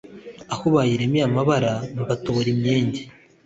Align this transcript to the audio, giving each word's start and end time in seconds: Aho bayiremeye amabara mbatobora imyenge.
Aho 0.53 0.65
bayiremeye 0.75 1.23
amabara 1.29 1.71
mbatobora 1.99 2.47
imyenge. 2.55 3.01